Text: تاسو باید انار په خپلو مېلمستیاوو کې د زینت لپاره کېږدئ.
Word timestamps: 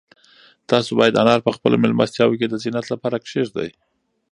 تاسو 0.69 0.91
باید 0.99 1.19
انار 1.21 1.39
په 1.47 1.51
خپلو 1.55 1.75
مېلمستیاوو 1.83 2.37
کې 2.39 2.47
د 2.49 2.55
زینت 2.63 2.85
لپاره 2.93 3.17
کېږدئ. 3.29 3.69